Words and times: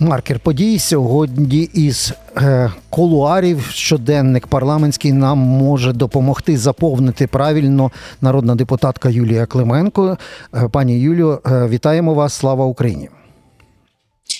Маркер 0.00 0.40
подій 0.40 0.78
сьогодні 0.78 1.70
із 1.74 2.12
е, 2.36 2.72
кулуарів 2.90 3.66
щоденник 3.72 4.46
парламентський 4.46 5.12
нам 5.12 5.38
може 5.38 5.92
допомогти 5.92 6.58
заповнити 6.58 7.26
правильно 7.26 7.90
народна 8.20 8.54
депутатка 8.54 9.08
Юлія 9.08 9.46
Клименко. 9.46 10.18
Е, 10.54 10.68
пані 10.68 10.98
Юлію, 10.98 11.40
е, 11.46 11.68
вітаємо 11.68 12.14
вас! 12.14 12.34
Слава 12.34 12.64
Україні! 12.64 13.08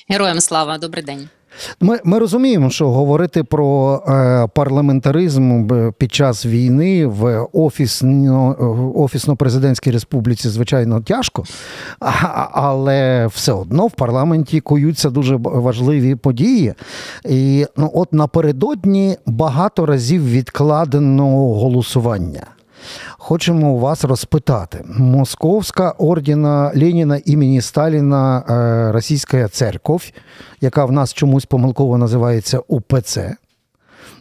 Героям 0.09 0.41
слава, 0.41 0.79
добрий 0.79 1.05
день. 1.05 1.29
Ми, 1.81 1.99
ми 2.05 2.19
розуміємо, 2.19 2.71
що 2.71 2.91
говорити 2.91 3.45
про 3.45 4.03
е, 4.09 4.49
парламентаризм 4.55 5.69
під 5.99 6.15
час 6.15 6.47
війни 6.47 7.07
в 7.07 7.47
офісно, 7.53 8.57
офісно-президентській 8.97 9.91
республіці, 9.91 10.49
звичайно, 10.49 11.01
тяжко, 11.01 11.45
але 12.53 13.27
все 13.27 13.53
одно 13.53 13.87
в 13.87 13.93
парламенті 13.93 14.61
куються 14.61 15.11
дуже 15.11 15.37
важливі 15.37 16.15
події. 16.15 16.75
І 17.25 17.67
ну, 17.77 17.91
от 17.95 18.13
напередодні 18.13 19.17
багато 19.27 19.87
разів 19.87 20.31
відкладено 20.31 21.55
голосування. 21.55 22.58
Хочемо 23.19 23.77
вас 23.77 24.05
розпитати. 24.05 24.85
Московська 24.99 25.91
ордена 25.91 26.73
Леніна 26.75 27.21
імені 27.25 27.61
Сталіна 27.61 28.45
е, 28.49 28.93
Російська 28.93 29.49
церковь, 29.49 30.13
яка 30.61 30.85
в 30.85 30.93
нас 30.93 31.15
чомусь 31.15 31.45
помилково 31.45 31.99
називається 31.99 32.61
УПЦ, 32.69 33.37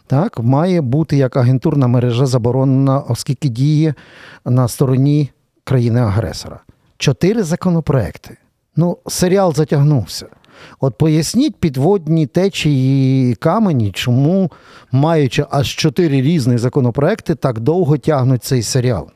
так, 0.06 0.38
має 0.38 0.80
бути 0.80 1.16
як 1.16 1.36
агентурна 1.36 1.86
мережа 1.86 2.26
заборонена, 2.26 3.00
оскільки 3.00 3.48
діє 3.48 3.94
на 4.44 4.68
стороні 4.68 5.30
країни-агресора. 5.64 6.60
Чотири 6.96 7.42
законопроекти. 7.42 8.36
Ну, 8.76 8.98
серіал 9.06 9.54
затягнувся. 9.54 10.26
От 10.80 10.98
поясніть 10.98 11.56
підводні 11.56 12.26
течії 12.26 13.34
камені, 13.34 13.90
чому, 13.94 14.50
маючи 14.92 15.46
аж 15.50 15.74
чотири 15.74 16.22
різні 16.22 16.58
законопроекти, 16.58 17.34
так 17.34 17.60
довго 17.60 17.98
тягнуть 17.98 18.44
цей 18.44 18.62
серіал. 18.62 19.10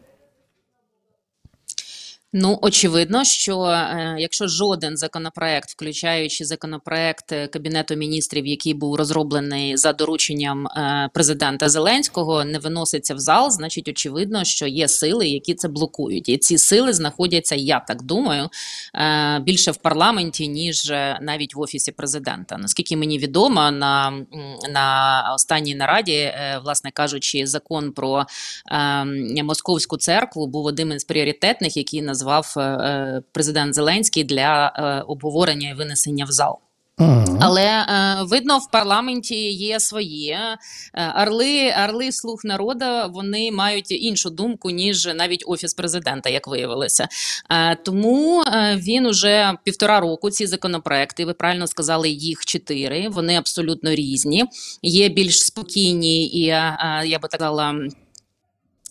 Ну 2.34 2.58
очевидно, 2.62 3.25
що 3.25 3.62
е, 3.64 4.16
якщо 4.19 4.48
жоден 4.48 4.97
законопроект, 4.97 5.70
включаючи 5.70 6.44
законопроект 6.44 7.33
е, 7.33 7.47
Кабінету 7.47 7.94
міністрів, 7.97 8.47
який 8.47 8.74
був 8.74 8.94
розроблений 8.94 9.77
за 9.77 9.92
дорученням 9.92 10.66
е, 10.66 11.11
президента 11.14 11.69
Зеленського, 11.69 12.44
не 12.44 12.58
виноситься 12.58 13.14
в 13.14 13.19
зал, 13.19 13.50
значить 13.50 13.89
очевидно, 13.89 14.44
що 14.44 14.66
є 14.66 14.89
сили, 14.89 15.28
які 15.28 15.55
це 15.55 15.69
блокують, 15.69 16.28
і 16.28 16.39
ці 16.39 16.58
сили 16.58 16.92
знаходяться, 16.92 17.55
я 17.55 17.80
так 17.80 18.02
думаю, 18.02 18.48
більше 19.41 19.70
в 19.70 19.77
парламенті 19.77 20.48
ніж 20.48 20.91
навіть 21.20 21.55
в 21.55 21.61
офісі 21.61 21.92
президента. 21.92 22.58
Наскільки 22.58 22.96
мені 22.96 23.19
відомо, 23.19 23.70
на, 23.70 24.12
на 24.70 25.22
останній 25.34 25.74
нараді, 25.74 26.33
власне 26.64 26.91
кажучи, 26.91 27.46
закон 27.46 27.92
про 27.92 28.27
московську 29.44 29.96
церкву 29.96 30.46
був 30.46 30.67
одним 30.67 30.92
із 30.92 31.05
пріоритетних, 31.05 31.77
який 31.77 32.02
назвав 32.22 32.54
е, 32.56 32.60
е, 32.60 33.22
президент 33.32 33.74
Зеленський 33.74 34.24
для 34.24 34.72
е, 34.76 35.04
обговорення 35.06 35.70
і 35.70 35.74
винесення 35.74 36.24
в 36.24 36.30
зал. 36.30 36.58
Але 37.40 37.64
е, 37.64 38.16
видно, 38.22 38.58
в 38.58 38.70
парламенті 38.70 39.52
є 39.52 39.80
свої 39.80 40.36
орли, 41.22 41.74
орли 41.84 42.12
слуг 42.12 42.40
народу. 42.44 42.84
Вони 43.10 43.52
мають 43.52 43.90
іншу 43.90 44.30
думку 44.30 44.70
ніж 44.70 45.06
навіть 45.14 45.44
офіс 45.46 45.74
президента, 45.74 46.30
як 46.30 46.48
виявилося. 46.48 47.08
Е, 47.50 47.76
тому 47.76 48.42
він 48.76 49.06
уже 49.06 49.52
півтора 49.64 50.00
року 50.00 50.30
ці 50.30 50.46
законопроекти. 50.46 51.24
Ви 51.24 51.34
правильно 51.34 51.66
сказали, 51.66 52.08
їх 52.08 52.44
чотири. 52.44 53.08
Вони 53.08 53.36
абсолютно 53.36 53.90
різні. 53.90 54.44
Є 54.82 55.08
більш 55.08 55.44
спокійні 55.44 56.26
і 56.26 56.40
я 56.40 57.18
би 57.22 57.28
так 57.28 57.34
сказала. 57.34 57.74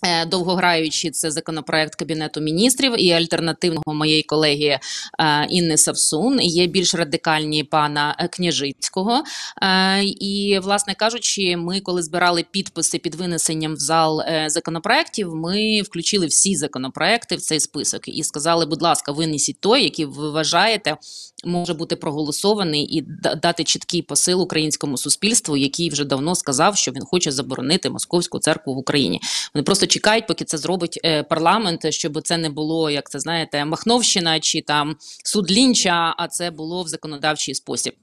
Е, 0.06 0.26
Довгограючи 0.26 1.12
це 1.12 1.32
законопроект 1.32 1.96
кабінету 1.96 2.42
міністрів 2.42 3.02
і 3.02 3.12
альтернативного 3.12 3.94
моєї 3.94 4.24
колеги 4.24 4.80
е, 5.20 5.48
Інни 5.50 5.78
Савсун. 5.78 6.42
Є 6.42 6.68
більш 6.68 6.96
радикальні 6.96 7.64
пана 7.64 8.16
е, 8.20 8.28
Княжицького. 8.28 9.24
І, 10.20 10.60
власне 10.64 10.96
кажучи, 10.96 11.58
ми, 11.58 11.80
коли 11.80 12.04
збирали 12.04 12.46
підписи 12.52 12.98
під 12.98 13.16
винесенням 13.16 13.74
в 13.74 13.80
зал 13.80 14.22
законопроектів, 14.48 15.36
ми 15.36 15.82
включили 15.82 16.26
всі 16.26 16.56
законопроекти 16.56 17.36
в 17.36 17.42
цей 17.42 17.60
список 17.60 18.08
і 18.08 18.24
сказали, 18.24 18.66
будь 18.66 18.82
ласка, 18.82 19.12
винесіть 19.12 19.60
той, 19.60 19.84
який 19.84 20.06
ви 20.06 20.32
вважаєте 20.32 20.98
може 21.46 21.74
бути 21.74 21.96
проголосований 21.96 22.84
і 22.98 23.02
дати 23.42 23.64
чіткий 23.64 24.02
посил 24.02 24.42
українському 24.42 24.98
суспільству, 24.98 25.58
який 25.58 25.90
вже 25.90 26.06
давно 26.06 26.36
сказав, 26.36 26.78
що 26.78 26.92
він 26.92 27.06
хоче 27.06 27.32
заборонити 27.32 27.90
московську 27.90 28.40
церкву 28.40 28.74
в 28.76 28.78
Україні. 28.78 29.22
Вони 29.54 29.64
просто 29.64 29.88
чекають, 29.88 30.28
поки 30.28 30.46
це 30.46 30.58
зробить 30.58 31.00
е, 31.06 31.24
парламент, 31.24 31.94
щоб 31.94 32.22
це 32.22 32.38
не 32.38 32.50
було, 32.50 32.90
як 32.90 33.10
це 33.10 33.20
знаєте, 33.20 33.66
Махновщина 33.66 34.40
чи 34.40 34.62
там 34.62 34.96
суд 35.24 35.52
Лінча, 35.52 36.16
а 36.18 36.28
це 36.28 36.52
було 36.52 36.84
в 36.84 36.88
законодавчий 36.88 37.56
спосіб. 37.56 37.94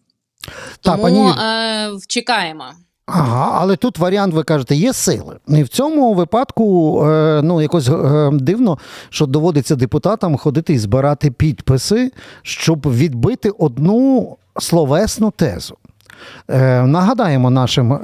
Та, 0.80 0.96
Тому 0.96 1.02
пані 1.02 1.30
е, 1.30 1.98
чекаємо. 2.08 2.64
Ага, 3.10 3.58
але 3.60 3.76
тут 3.76 3.98
варіант, 3.98 4.34
ви 4.34 4.42
кажете, 4.42 4.74
є 4.76 4.92
сили. 4.92 5.36
І 5.48 5.62
в 5.62 5.68
цьому 5.68 6.14
випадку 6.14 7.02
е, 7.06 7.40
ну, 7.44 7.62
якось 7.62 7.88
е, 7.88 8.30
дивно, 8.32 8.78
що 9.10 9.26
доводиться 9.26 9.76
депутатам 9.76 10.36
ходити 10.36 10.72
і 10.72 10.78
збирати 10.78 11.30
підписи, 11.30 12.12
щоб 12.42 12.80
відбити 12.80 13.50
одну 13.50 14.36
словесну 14.60 15.30
тезу. 15.30 15.76
Е, 16.50 16.82
нагадаємо 16.82 17.50
нашим 17.50 17.92
е, 17.92 17.98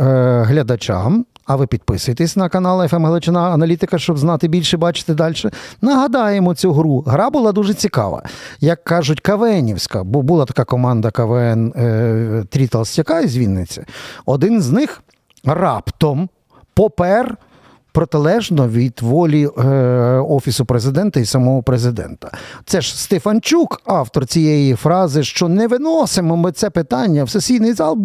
глядачам, 0.47 1.25
а 1.47 1.57
ви 1.57 1.67
підписуйтесь 1.67 2.37
на 2.37 2.49
канал 2.49 2.89
«ФМ 2.89 3.05
Галичина 3.05 3.41
Аналітика, 3.41 3.99
щоб 3.99 4.19
знати 4.19 4.49
більше, 4.49 4.77
бачити 4.77 5.15
далі. 5.15 5.35
Нагадаємо 5.81 6.55
цю 6.55 6.73
гру. 6.73 7.01
Гра 7.07 7.31
була 7.31 7.53
дуже 7.53 7.75
цікава. 7.75 8.23
Як 8.61 8.85
кажуть, 8.85 9.21
КВНівська, 9.21 10.05
бо 10.05 10.23
була 10.23 10.45
така 10.45 10.65
команда 10.65 11.11
КВН 11.11 11.73
е, 11.77 12.45
Трі 12.51 12.67
Толстяка 12.67 13.21
із 13.21 13.37
Вінниці. 13.37 13.85
Один 14.27 14.63
з 14.63 14.71
них 14.71 15.03
раптом 15.45 16.29
попер 16.75 17.37
протилежно 17.95 18.69
від 18.69 19.03
волі 19.03 19.49
е, 19.59 19.69
Офісу 20.29 20.65
президента 20.65 21.21
і 21.21 21.25
самого 21.25 21.63
президента. 21.63 22.31
Це 22.65 22.81
ж 22.81 23.03
Стефанчук, 23.03 23.81
автор 23.85 24.27
цієї 24.27 24.75
фрази, 24.75 25.23
що 25.23 25.49
не 25.49 25.67
виносимо 25.67 26.37
ми 26.37 26.53
це 26.53 26.71
питання 26.71 27.25
в 27.25 27.31
сесійний 27.31 27.73
зал, 27.73 27.99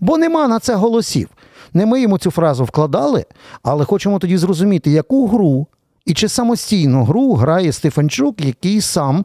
бо 0.00 0.18
нема 0.18 0.48
на 0.48 0.58
це 0.58 0.74
голосів. 0.74 1.28
Не 1.74 1.86
ми 1.86 2.00
йому 2.00 2.18
цю 2.18 2.30
фразу 2.30 2.64
вкладали, 2.64 3.24
але 3.62 3.84
хочемо 3.84 4.18
тоді 4.18 4.36
зрозуміти, 4.36 4.90
яку 4.90 5.26
гру 5.26 5.66
і 6.06 6.14
чи 6.14 6.28
самостійну 6.28 7.04
гру 7.04 7.34
грає 7.34 7.72
Стефанчук, 7.72 8.40
який 8.40 8.80
сам 8.80 9.24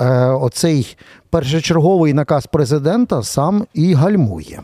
е, 0.00 0.26
оцей 0.26 0.96
першочерговий 1.30 2.12
наказ 2.12 2.46
президента 2.46 3.22
сам 3.22 3.66
і 3.74 3.94
гальмує. 3.94 4.60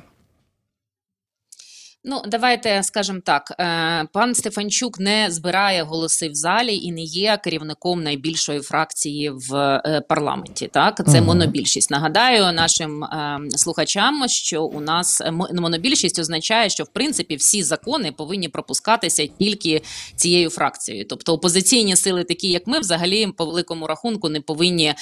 Ну, 2.06 2.22
давайте 2.26 2.82
скажемо 2.82 3.20
так: 3.24 3.52
е, 3.60 4.08
пан 4.12 4.34
Стефанчук 4.34 5.00
не 5.00 5.26
збирає 5.30 5.82
голоси 5.82 6.28
в 6.28 6.34
залі 6.34 6.76
і 6.76 6.92
не 6.92 7.00
є 7.00 7.38
керівником 7.44 8.02
найбільшої 8.02 8.60
фракції 8.60 9.30
в 9.30 9.54
е, 9.56 10.02
парламенті. 10.08 10.68
Так, 10.72 11.02
це 11.08 11.20
монобільшість. 11.20 11.90
Нагадаю 11.90 12.52
нашим 12.52 13.04
е, 13.04 13.38
слухачам, 13.50 14.28
що 14.28 14.64
у 14.64 14.80
нас 14.80 15.22
монобільшість 15.52 16.18
означає, 16.18 16.68
що 16.68 16.84
в 16.84 16.88
принципі 16.88 17.36
всі 17.36 17.62
закони 17.62 18.12
повинні 18.12 18.48
пропускатися 18.48 19.26
тільки 19.38 19.82
цією 20.16 20.50
фракцією. 20.50 21.04
Тобто 21.08 21.32
опозиційні 21.34 21.96
сили, 21.96 22.24
такі 22.24 22.48
як 22.48 22.66
ми, 22.66 22.78
взагалі 22.78 23.26
по 23.26 23.46
великому 23.46 23.86
рахунку 23.86 24.28
не 24.28 24.40
повинні 24.40 24.94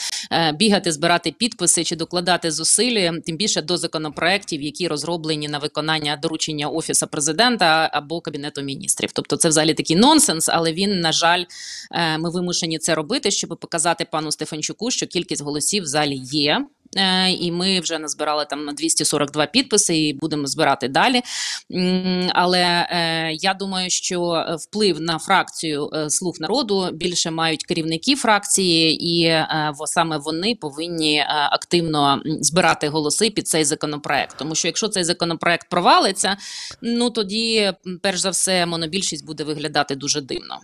бігати, 0.54 0.92
збирати 0.92 1.34
підписи 1.38 1.84
чи 1.84 1.96
докладати 1.96 2.50
зусиль, 2.50 3.10
тим 3.26 3.36
більше 3.36 3.62
до 3.62 3.76
законопроєктів, 3.76 4.62
які 4.62 4.88
розроблені 4.88 5.48
на 5.48 5.58
виконання 5.58 6.18
доручення 6.22 6.68
офісу 6.68 6.91
президента 7.06 7.90
або 7.92 8.20
кабінету 8.20 8.62
міністрів. 8.62 9.12
Тобто, 9.12 9.36
це 9.36 9.48
взагалі 9.48 9.74
такий 9.74 9.96
нонсенс, 9.96 10.48
але 10.48 10.72
він, 10.72 11.00
на 11.00 11.12
жаль, 11.12 11.44
е, 11.90 12.18
ми 12.18 12.30
вимушені 12.30 12.78
це 12.78 12.94
робити, 12.94 13.30
щоб 13.30 13.58
показати 13.60 14.06
пану 14.10 14.32
Стефанчуку, 14.32 14.90
що 14.90 15.06
кількість 15.06 15.42
голосів 15.42 15.82
в 15.82 15.86
залі 15.86 16.16
є. 16.16 16.66
Е, 16.96 17.30
І 17.30 17.52
ми 17.52 17.80
вже 17.80 17.98
назбирали 17.98 18.44
там 18.44 18.64
на 18.64 18.72
242 18.72 19.46
підписи 19.46 19.96
і 19.96 20.14
будемо 20.14 20.46
збирати 20.46 20.88
далі. 20.88 21.22
Але 22.32 22.86
е, 22.90 23.32
я 23.32 23.54
думаю, 23.54 23.90
що 23.90 24.46
вплив 24.58 25.00
на 25.00 25.18
фракцію 25.18 25.90
е, 25.94 26.10
слуг 26.10 26.34
народу 26.40 26.88
більше 26.92 27.30
мають 27.30 27.64
керівники 27.64 28.16
фракції, 28.16 29.04
і 29.04 29.24
е, 29.24 29.72
саме 29.84 30.18
вони 30.18 30.54
повинні 30.54 31.16
е, 31.16 31.26
активно 31.28 32.22
збирати 32.24 32.88
голоси 32.88 33.30
під 33.30 33.48
цей 33.48 33.64
законопроект. 33.64 34.36
Тому 34.38 34.54
що 34.54 34.68
якщо 34.68 34.88
цей 34.88 35.04
законопроект 35.04 35.68
провалиться, 35.70 36.36
ну 36.82 37.10
тоді, 37.10 37.72
перш 38.02 38.20
за 38.20 38.30
все, 38.30 38.66
монобільшість 38.66 39.26
буде 39.26 39.44
виглядати 39.44 39.96
дуже 39.96 40.20
дивно. 40.20 40.58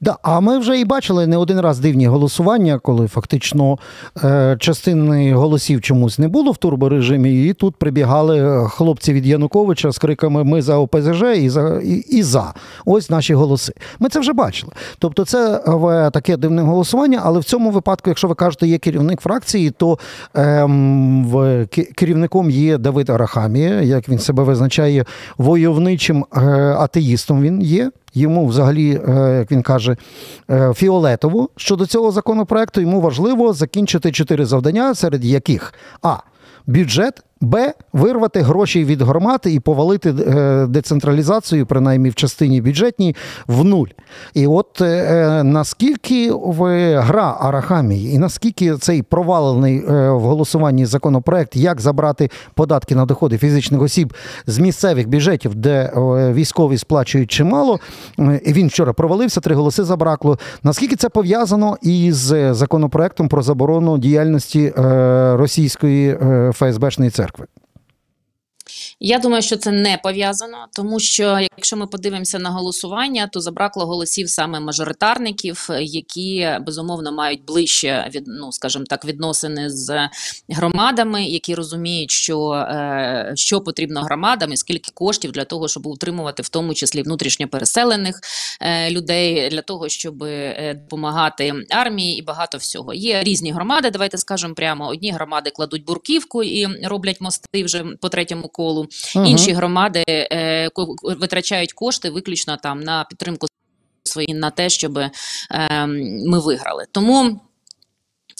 Да, 0.00 0.16
а 0.22 0.40
ми 0.40 0.58
вже 0.58 0.80
і 0.80 0.84
бачили 0.84 1.26
не 1.26 1.36
один 1.36 1.60
раз 1.60 1.78
дивні 1.78 2.06
голосування, 2.06 2.78
коли 2.78 3.06
фактично 3.06 3.78
е, 4.24 4.56
частини 4.60 5.34
голосів 5.34 5.80
чомусь 5.80 6.18
не 6.18 6.28
було 6.28 6.52
в 6.52 6.56
турборежимі, 6.56 7.44
і 7.44 7.52
тут 7.52 7.76
прибігали 7.76 8.66
хлопці 8.68 9.12
від 9.12 9.26
Януковича 9.26 9.90
з 9.90 9.98
криками 9.98 10.44
Ми 10.44 10.62
за 10.62 10.76
ОПЗЖ 10.76 11.22
і 11.36 11.48
за 11.48 11.80
і, 11.84 11.94
і 11.94 12.22
за. 12.22 12.54
Ось 12.84 13.10
наші 13.10 13.34
голоси. 13.34 13.72
Ми 13.98 14.08
це 14.08 14.20
вже 14.20 14.32
бачили. 14.32 14.72
Тобто, 14.98 15.24
це 15.24 15.56
е, 15.56 16.10
таке 16.10 16.36
дивне 16.36 16.62
голосування, 16.62 17.20
але 17.24 17.38
в 17.38 17.44
цьому 17.44 17.70
випадку, 17.70 18.10
якщо 18.10 18.28
ви 18.28 18.34
кажете, 18.34 18.66
є 18.66 18.78
керівник 18.78 19.20
фракції, 19.20 19.70
то 19.70 19.98
е, 20.36 20.64
в, 21.24 21.66
керівником 21.94 22.50
є 22.50 22.78
Давид 22.78 23.10
Арахамія, 23.10 23.80
як 23.80 24.08
він 24.08 24.18
себе 24.18 24.42
визначає, 24.42 25.04
войовничим 25.38 26.24
е, 26.36 26.40
атеїстом 26.78 27.42
він 27.42 27.62
є. 27.62 27.90
Йому 28.14 28.46
взагалі, 28.46 29.00
е, 29.08 29.36
як 29.38 29.52
він 29.52 29.62
каже, 29.62 29.96
е, 30.50 30.72
фіолетово 30.74 31.48
щодо 31.56 31.86
цього 31.86 32.10
законопроекту 32.12 32.80
йому 32.80 33.00
важливо 33.00 33.52
закінчити 33.52 34.12
чотири 34.12 34.46
завдання, 34.46 34.94
серед 34.94 35.24
яких 35.24 35.74
а. 36.02 36.16
Бюджет 36.66 37.22
Б. 37.40 37.72
Вирвати 37.92 38.40
гроші 38.40 38.84
від 38.84 39.02
громад 39.02 39.40
і 39.46 39.60
повалити 39.60 40.10
е, 40.10 40.66
децентралізацію, 40.66 41.66
принаймні 41.66 42.10
в 42.10 42.14
частині 42.14 42.62
бюджетній, 42.62 43.16
в 43.46 43.64
нуль. 43.64 43.86
І 44.34 44.46
от 44.46 44.80
е, 44.80 45.42
наскільки 45.44 46.32
в 46.32 46.62
гра 47.00 47.36
Арахамії, 47.40 48.14
і 48.14 48.18
наскільки 48.18 48.76
цей 48.76 49.02
провалений 49.02 49.78
е, 49.78 50.10
в 50.10 50.20
голосуванні 50.20 50.86
законопроект, 50.86 51.56
як 51.56 51.80
забрати 51.80 52.30
податки 52.54 52.94
на 52.94 53.06
доходи 53.06 53.38
фізичних 53.38 53.82
осіб 53.82 54.14
з 54.46 54.58
місцевих 54.58 55.08
бюджетів, 55.08 55.54
де 55.54 55.92
військові 56.34 56.78
сплачують 56.78 57.30
чимало, 57.30 57.80
і 58.18 58.52
він 58.52 58.68
вчора 58.68 58.92
провалився, 58.92 59.40
три 59.40 59.54
голоси 59.54 59.84
забракло. 59.84 60.38
Наскільки 60.62 60.96
це 60.96 61.08
пов'язано 61.08 61.76
із 61.82 62.34
законопроектом 62.50 63.28
про 63.28 63.42
заборону 63.42 63.98
діяльності 63.98 64.72
російської 65.36 66.18
ФСБшної 66.52 67.10
церкви? 67.10 67.29
Я 69.02 69.18
думаю, 69.18 69.42
що 69.42 69.56
це 69.56 69.70
не 69.70 69.98
пов'язано, 70.02 70.66
тому 70.72 71.00
що 71.00 71.38
якщо 71.56 71.76
ми 71.76 71.86
подивимося 71.86 72.38
на 72.38 72.50
голосування, 72.50 73.28
то 73.32 73.40
забракло 73.40 73.86
голосів 73.86 74.30
саме 74.30 74.60
мажоритарників, 74.60 75.68
які 75.80 76.50
безумовно 76.66 77.12
мають 77.12 77.44
ближче 77.44 78.10
від 78.14 78.24
ну, 78.26 78.52
скажімо 78.52 78.84
так, 78.88 79.04
відносини 79.04 79.70
з 79.70 80.08
громадами, 80.48 81.24
які 81.24 81.54
розуміють, 81.54 82.10
що 82.10 82.50
е, 82.52 83.32
що 83.34 83.60
потрібно 83.60 84.02
громадам 84.02 84.52
і 84.52 84.56
скільки 84.56 84.90
коштів 84.94 85.32
для 85.32 85.44
того, 85.44 85.68
щоб 85.68 85.86
утримувати 85.86 86.42
в 86.42 86.48
тому 86.48 86.74
числі 86.74 87.02
внутрішньо 87.02 87.48
переселених 87.48 88.20
е, 88.60 88.90
людей, 88.90 89.48
для 89.48 89.62
того, 89.62 89.88
щоб 89.88 90.22
е, 90.22 90.74
допомагати 90.74 91.54
армії 91.70 92.18
і 92.18 92.22
багато 92.22 92.58
всього. 92.58 92.94
Є 92.94 93.22
різні 93.22 93.52
громади. 93.52 93.90
Давайте 93.90 94.18
скажемо 94.18 94.54
прямо: 94.54 94.88
одні 94.88 95.10
громади 95.10 95.50
кладуть 95.50 95.84
бурківку 95.84 96.42
і 96.42 96.86
роблять 96.86 97.20
мости 97.20 97.64
вже 97.64 97.84
по 98.00 98.08
третьому 98.08 98.48
колу. 98.48 98.86
Угу. 99.16 99.26
Інші 99.26 99.52
громади 99.52 100.04
е, 100.08 100.68
витрачають 101.02 101.72
кошти 101.72 102.10
виключно 102.10 102.56
там 102.56 102.80
на 102.80 103.04
підтримку 103.04 103.46
свої 104.04 104.34
на 104.34 104.50
те, 104.50 104.68
щоб 104.70 104.98
е, 104.98 105.10
ми 106.26 106.40
виграли. 106.40 106.86
Тому 106.92 107.40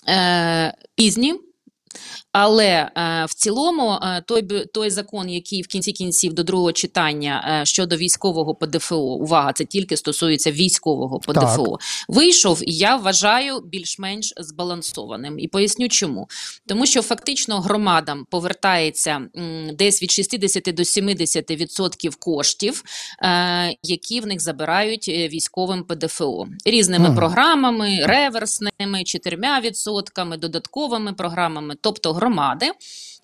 е, 0.08 0.74
пізні. 0.94 1.34
Але 2.32 2.90
е, 2.96 3.24
в 3.24 3.34
цілому 3.34 3.92
е, 3.92 4.22
той 4.26 4.66
той 4.74 4.90
закон, 4.90 5.30
який 5.30 5.62
в 5.62 5.66
кінці 5.66 5.92
кінців 5.92 6.32
до 6.32 6.42
другого 6.42 6.72
читання 6.72 7.60
е, 7.62 7.66
щодо 7.66 7.96
військового 7.96 8.54
ПДФО, 8.54 8.96
увага, 8.96 9.52
це 9.52 9.64
тільки 9.64 9.96
стосується 9.96 10.50
військового 10.50 11.20
ПДФО, 11.20 11.66
так. 11.66 11.80
вийшов, 12.08 12.60
і 12.62 12.72
я 12.72 12.96
вважаю 12.96 13.60
більш-менш 13.60 14.34
збалансованим. 14.36 15.38
І 15.38 15.48
поясню, 15.48 15.88
чому 15.88 16.28
тому, 16.66 16.86
що 16.86 17.02
фактично 17.02 17.60
громадам 17.60 18.26
повертається 18.30 19.20
десь 19.72 20.02
від 20.02 20.10
60 20.10 20.74
до 20.74 20.82
70% 20.82 22.10
коштів, 22.18 22.82
які 23.82 24.20
в 24.20 24.26
них 24.26 24.40
забирають 24.40 25.08
військовим 25.08 25.84
ПДФО 25.84 26.46
різними 26.64 27.06
ага. 27.06 27.16
програмами, 27.16 27.98
реверсними, 28.02 28.98
4%, 29.04 30.38
додатковими 30.38 31.12
програмами, 31.12 31.74
тобто 31.80 32.12
громади 32.20 32.66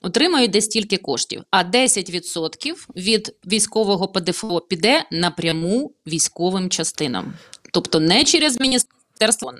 отримають 0.02 0.50
десь 0.50 0.64
стільки 0.64 0.96
коштів, 0.96 1.42
а 1.50 1.64
10% 1.64 2.74
від 2.96 3.34
військового 3.46 4.08
ПДФО 4.08 4.60
піде 4.60 5.04
напряму 5.10 5.92
військовим 6.06 6.70
частинам, 6.70 7.34
тобто 7.72 8.00
не 8.00 8.24
через 8.24 8.60
міністерство, 8.60 9.52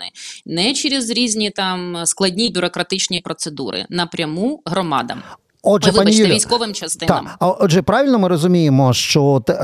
не 0.47 0.75
через 0.75 1.11
різні 1.11 1.51
там 1.51 2.07
складні 2.07 2.51
бюрократичні 2.51 3.21
процедури, 3.21 3.87
напряму 3.89 4.63
громадам. 4.65 5.23
Отже, 5.63 5.91
Ой, 5.91 5.99
вибачте, 5.99 6.23
пані 6.23 6.35
військовим 6.35 6.73
частинам. 6.73 7.25
Так. 7.25 7.37
А 7.41 7.49
отже, 7.51 7.83
правильно 7.83 8.19
ми 8.19 8.29
розуміємо, 8.29 8.93
що 8.93 9.43
е, 9.49 9.55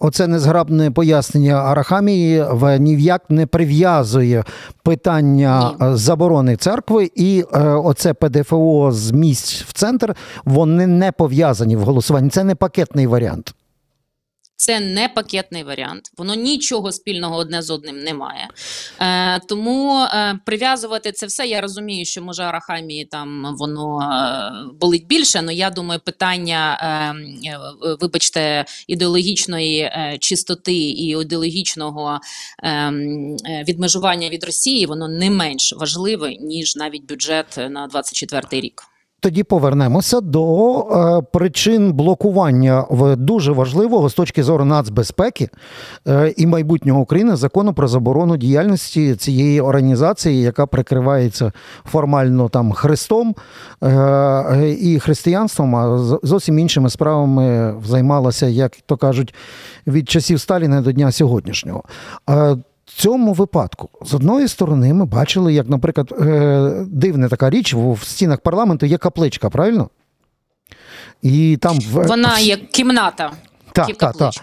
оце 0.00 0.26
незграбне 0.26 0.90
пояснення 0.90 1.54
Арахамії 1.54 2.44
в 2.50 2.78
ніяк 2.78 3.22
не 3.28 3.46
прив'язує 3.46 4.44
питання 4.82 5.72
Ні. 5.80 5.86
Е, 5.86 5.96
заборони 5.96 6.56
церкви, 6.56 7.10
і 7.14 7.44
е, 7.54 7.60
оце 7.68 8.14
ПДФО 8.14 8.92
з 8.92 9.10
місць 9.10 9.62
в 9.62 9.72
центр 9.72 10.14
вони 10.44 10.86
не 10.86 11.12
пов'язані 11.12 11.76
в 11.76 11.80
голосуванні. 11.80 12.30
Це 12.30 12.44
не 12.44 12.54
пакетний 12.54 13.06
варіант. 13.06 13.54
Це 14.60 14.80
не 14.80 15.08
пакетний 15.08 15.62
варіант, 15.62 16.10
воно 16.16 16.34
нічого 16.34 16.92
спільного 16.92 17.36
одне 17.36 17.62
з 17.62 17.70
одним 17.70 17.98
не 17.98 18.14
має. 18.14 18.48
Е, 19.00 19.40
Тому 19.40 20.00
е, 20.00 20.38
прив'язувати 20.44 21.12
це 21.12 21.26
все. 21.26 21.46
Я 21.46 21.60
розумію, 21.60 22.04
що 22.04 22.22
може 22.22 22.42
Арахамії 22.42 23.04
там 23.04 23.56
воно 23.58 24.00
е, 24.00 24.74
болить 24.80 25.06
більше. 25.06 25.38
але 25.38 25.54
я 25.54 25.70
думаю, 25.70 26.00
питання, 26.04 26.78
е, 27.44 27.50
е, 27.50 27.58
вибачте, 28.00 28.64
ідеологічної 28.86 29.80
е, 29.80 30.16
чистоти 30.20 30.74
і 30.74 31.20
ідеологічного 31.22 32.20
е, 32.62 32.70
е 32.70 33.64
відмежування 33.68 34.28
від 34.28 34.44
Росії, 34.44 34.86
воно 34.86 35.08
не 35.08 35.30
менш 35.30 35.74
важливе 35.76 36.34
ніж 36.34 36.76
навіть 36.76 37.06
бюджет 37.06 37.58
на 37.70 37.86
24 37.86 38.60
рік. 38.60 38.82
Тоді 39.20 39.42
повернемося 39.42 40.20
до 40.20 40.80
е, 40.80 41.22
причин 41.32 41.92
блокування 41.92 42.84
в 42.90 43.16
дуже 43.16 43.52
важливого 43.52 44.08
з 44.08 44.14
точки 44.14 44.42
зору 44.42 44.64
нацбезпеки 44.64 45.48
е, 46.08 46.34
і 46.36 46.46
майбутнього 46.46 47.00
України 47.00 47.36
закону 47.36 47.74
про 47.74 47.88
заборону 47.88 48.36
діяльності 48.36 49.16
цієї 49.16 49.60
організації, 49.60 50.42
яка 50.42 50.66
прикривається 50.66 51.52
формально 51.84 52.48
там 52.48 52.72
Христом 52.72 53.34
е, 53.82 54.76
і 54.80 54.98
християнством, 54.98 55.76
а 55.76 55.98
зовсім 56.22 56.58
іншими 56.58 56.90
справами 56.90 57.74
займалася, 57.86 58.46
як 58.46 58.72
то 58.86 58.96
кажуть, 58.96 59.34
від 59.86 60.08
часів 60.08 60.40
Сталіна 60.40 60.80
до 60.80 60.92
дня 60.92 61.12
сьогоднішнього. 61.12 61.82
Цьому 62.96 63.32
випадку, 63.32 63.88
з 64.02 64.14
одної 64.14 64.48
сторони, 64.48 64.94
ми 64.94 65.04
бачили, 65.04 65.52
як, 65.52 65.68
наприклад, 65.68 66.12
е, 66.20 66.84
дивна 66.86 67.28
така 67.28 67.50
річ, 67.50 67.74
в 67.74 67.98
стінах 68.02 68.40
парламенту 68.40 68.86
є 68.86 68.98
капличка, 68.98 69.50
правильно? 69.50 69.88
І 71.22 71.58
там 71.60 71.78
Вона 71.92 72.38
є 72.38 72.56
кімната. 72.56 73.32
Так, 73.72 73.96
так, 73.96 74.16
так. 74.16 74.34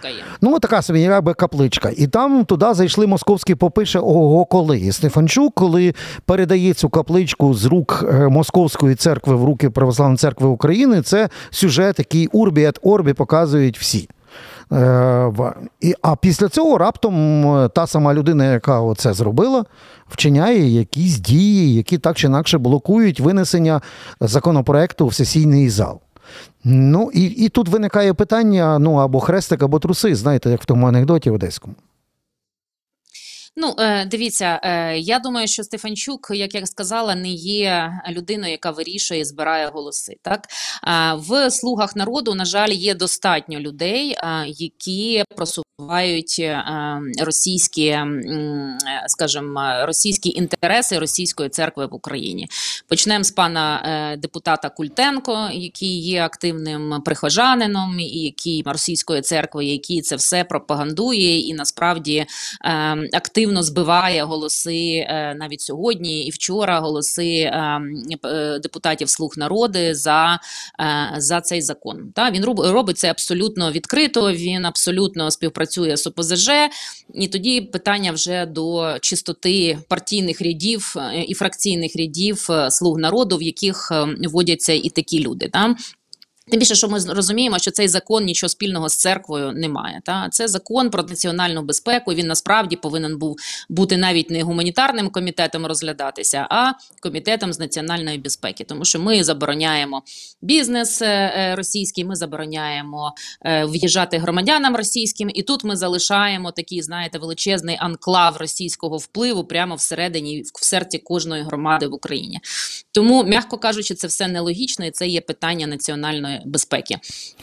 Ну, 0.41 0.59
така 0.59 0.81
собі 0.81 1.01
якби 1.01 1.33
капличка. 1.33 1.91
І 1.97 2.07
там 2.07 2.45
туди 2.45 2.73
зайшли 2.73 3.07
московські 3.07 3.55
попи 3.55 3.85
ще 3.85 3.99
ого 3.99 4.45
коли. 4.45 4.79
І 4.79 4.91
Стефанчук, 4.91 5.53
коли 5.53 5.93
передає 6.25 6.73
цю 6.73 6.89
капличку 6.89 7.53
з 7.53 7.65
рук 7.65 8.05
е, 8.09 8.27
Московської 8.29 8.95
церкви 8.95 9.35
в 9.35 9.43
руки 9.43 9.69
Православної 9.69 10.17
церкви 10.17 10.47
України, 10.47 11.01
це 11.01 11.29
сюжет, 11.49 11.99
який 11.99 12.27
Урбі 12.27 12.63
ет 12.63 12.79
Орбі 12.83 13.13
показують 13.13 13.79
всі. 13.79 14.09
Е, 14.71 15.31
а 16.01 16.15
після 16.15 16.49
цього 16.49 16.77
раптом 16.77 17.45
е, 17.57 17.69
та 17.69 17.87
сама 17.87 18.13
людина, 18.13 18.53
яка 18.53 18.93
це 18.97 19.13
зробила, 19.13 19.65
вчиняє 20.07 20.67
якісь 20.67 21.19
дії, 21.19 21.75
які 21.75 21.97
так 21.97 22.17
чи 22.17 22.27
інакше 22.27 22.57
блокують 22.57 23.19
винесення 23.19 23.81
законопроекту 24.19 25.07
в 25.07 25.13
сесійний 25.13 25.69
зал. 25.69 25.99
Ну 26.63 27.11
і 27.13 27.23
і 27.23 27.49
тут 27.49 27.69
виникає 27.69 28.13
питання: 28.13 28.79
ну 28.79 28.93
або 28.95 29.19
хрестик, 29.19 29.63
або 29.63 29.79
труси, 29.79 30.15
знаєте, 30.15 30.49
як 30.49 30.61
в 30.61 30.65
тому 30.65 30.87
анекдоті 30.87 31.29
одеському. 31.29 31.75
Ну, 33.57 33.75
е, 33.79 34.05
дивіться, 34.05 34.59
е, 34.63 34.97
я 34.97 35.19
думаю, 35.19 35.47
що 35.47 35.63
Стефанчук, 35.63 36.27
як 36.33 36.55
я 36.55 36.65
сказала, 36.65 37.15
не 37.15 37.29
є 37.29 37.91
людиною, 38.09 38.51
яка 38.51 38.71
вирішує 38.71 39.19
і 39.19 39.25
збирає 39.25 39.67
голоси. 39.67 40.17
Так 40.21 40.47
в 41.17 41.51
слугах 41.51 41.95
народу, 41.95 42.35
на 42.35 42.45
жаль, 42.45 42.69
є 42.69 42.95
достатньо 42.95 43.59
людей, 43.59 44.15
які 44.47 45.23
просувають 45.35 46.35
е, 46.39 46.63
російські, 47.21 47.99
скажімо, 49.07 49.61
російські 49.81 50.29
інтереси 50.29 50.99
російської 50.99 51.49
церкви 51.49 51.85
в 51.85 51.95
Україні. 51.95 52.47
Почнемо 52.87 53.23
з 53.23 53.31
пана 53.31 54.15
депутата 54.19 54.69
Культенко, 54.69 55.49
який 55.53 56.01
є 56.01 56.23
активним 56.23 57.01
прихожанином, 57.05 57.99
і 57.99 58.19
який 58.19 58.63
російської 58.65 59.21
церкви, 59.21 59.65
який 59.65 60.01
це 60.01 60.15
все 60.15 60.43
пропагандує 60.43 61.39
і 61.39 61.53
насправді 61.53 62.25
активно 63.13 63.44
активно 63.45 63.63
збиває 63.63 64.23
голоси 64.23 65.07
навіть 65.35 65.61
сьогодні 65.61 66.23
і 66.25 66.29
вчора 66.29 66.79
голоси 66.79 67.51
депутатів 68.63 69.09
слуг 69.09 69.33
народи 69.37 69.95
за 69.95 70.39
за 71.17 71.41
цей 71.41 71.61
закон. 71.61 72.11
Та 72.15 72.31
він 72.31 72.45
робить 72.45 72.97
це 72.97 73.11
абсолютно 73.11 73.71
відкрито. 73.71 74.31
Він 74.31 74.65
абсолютно 74.65 75.31
співпрацює 75.31 75.97
з 75.97 76.07
ОПЗЖ, 76.07 76.49
і 77.13 77.27
тоді 77.27 77.61
питання 77.61 78.11
вже 78.11 78.45
до 78.45 78.97
чистоти 79.01 79.77
партійних 79.89 80.41
рядів 80.41 80.95
і 81.27 81.33
фракційних 81.33 81.95
рядів 81.95 82.47
слуг 82.69 82.97
народу, 82.99 83.37
в 83.37 83.43
яких 83.43 83.91
вводяться 84.23 84.73
і 84.73 84.89
такі 84.89 85.19
люди. 85.19 85.49
Та? 85.53 85.75
Тим 86.51 86.59
більше, 86.59 86.75
що 86.75 86.87
ми 86.89 86.99
розуміємо, 87.07 87.59
що 87.59 87.71
цей 87.71 87.87
закон 87.87 88.25
нічого 88.25 88.49
спільного 88.49 88.89
з 88.89 88.97
церквою 88.97 89.51
не 89.51 89.69
має. 89.69 90.01
Та 90.03 90.29
це 90.29 90.47
закон 90.47 90.89
про 90.89 91.03
національну 91.03 91.61
безпеку. 91.61 92.13
Він 92.13 92.27
насправді 92.27 92.75
повинен 92.75 93.17
був 93.17 93.37
бути 93.69 93.97
навіть 93.97 94.29
не 94.29 94.43
гуманітарним 94.43 95.09
комітетом 95.09 95.65
розглядатися, 95.65 96.47
а 96.49 96.71
комітетом 97.01 97.53
з 97.53 97.59
національної 97.59 98.17
безпеки, 98.17 98.63
тому 98.63 98.85
що 98.85 98.99
ми 98.99 99.23
забороняємо 99.23 100.03
бізнес 100.41 101.01
е, 101.01 101.05
е, 101.07 101.55
російський, 101.55 102.05
ми 102.05 102.15
забороняємо 102.15 103.13
е, 103.45 103.65
в'їжджати 103.65 104.17
громадянам 104.17 104.75
російським, 104.75 105.29
і 105.33 105.43
тут 105.43 105.63
ми 105.63 105.75
залишаємо 105.75 106.51
такий, 106.51 106.81
знаєте, 106.81 107.17
величезний 107.17 107.77
анклав 107.79 108.37
російського 108.37 108.97
впливу 108.97 109.43
прямо 109.43 109.75
всередині 109.75 110.43
в 110.55 110.65
серці 110.65 110.97
кожної 110.97 111.43
громади 111.43 111.87
в 111.87 111.93
Україні. 111.93 112.39
Тому, 112.91 113.23
м'яко 113.23 113.57
кажучи, 113.57 113.95
це 113.95 114.07
все 114.07 114.27
нелогічно, 114.27 114.85
і 114.85 114.91
це 114.91 115.07
є 115.07 115.21
питання 115.21 115.67
національної 115.67 116.34
безпеки. 116.45 116.97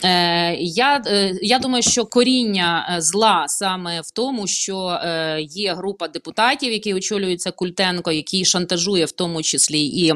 Е, 0.05 0.55
Я 0.55 1.03
е, 1.07 1.39
я 1.43 1.59
думаю, 1.59 1.83
що 1.83 2.07
коріння 2.07 2.95
е, 2.97 3.01
зла 3.01 3.45
саме 3.49 4.01
в 4.01 4.11
тому, 4.11 4.47
що 4.47 4.89
е, 4.89 5.39
є 5.43 5.75
група 5.75 6.09
депутатів, 6.09 6.73
які 6.73 6.95
очолюються 6.95 7.51
Культенко, 7.51 8.13
який 8.13 8.45
шантажує 8.45 9.05
в 9.05 9.13
тому 9.13 9.43
числі 9.43 9.87
і. 9.87 10.15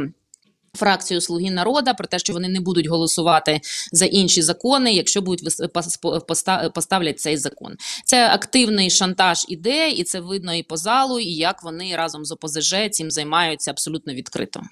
Фракцію 0.76 1.20
Слуги 1.20 1.50
народа 1.50 1.94
про 1.94 2.06
те, 2.06 2.18
що 2.18 2.32
вони 2.32 2.48
не 2.48 2.60
будуть 2.60 2.86
голосувати 2.86 3.60
за 3.92 4.04
інші 4.04 4.42
закони, 4.42 4.92
якщо 4.92 5.22
будуть 5.22 5.72
поставлять 6.74 7.20
цей 7.20 7.36
закон. 7.36 7.76
Це 8.04 8.28
активний 8.28 8.90
шантаж 8.90 9.46
іде, 9.48 9.90
і 9.90 10.04
це 10.04 10.20
видно 10.20 10.54
і 10.54 10.62
по 10.62 10.76
залу, 10.76 11.20
і 11.20 11.34
як 11.34 11.62
вони 11.62 11.96
разом 11.96 12.24
з 12.24 12.32
ОПЗЖ 12.32 12.74
цим 12.90 13.10
займаються 13.10 13.70
абсолютно 13.70 14.14
відкрито. 14.14 14.62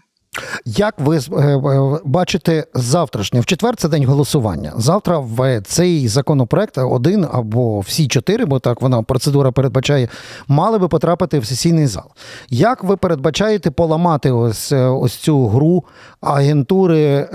Як 0.64 0.94
ви 0.98 1.16
е, 1.16 1.20
е, 1.40 1.98
бачите 2.04 2.64
завтрашнє 2.74 3.40
в 3.40 3.46
четвер 3.46 3.76
це 3.76 3.88
день 3.88 4.04
голосування? 4.04 4.72
Завтра 4.76 5.18
в 5.18 5.60
цей 5.60 6.08
законопроект 6.08 6.78
один 6.78 7.26
або 7.32 7.80
всі 7.80 8.08
чотири, 8.08 8.44
бо 8.44 8.58
так 8.58 8.82
вона 8.82 9.02
процедура 9.02 9.52
передбачає, 9.52 10.08
мали 10.48 10.78
би 10.78 10.88
потрапити 10.88 11.38
в 11.38 11.46
сесійний 11.46 11.86
зал. 11.86 12.04
Як 12.50 12.84
ви 12.84 12.96
передбачаєте 12.96 13.70
поламати 13.70 14.30
ось 14.30 14.72
е, 14.72 14.86
ось 14.86 15.14
цю 15.14 15.46
гру 15.46 15.84
агентури 16.20 17.28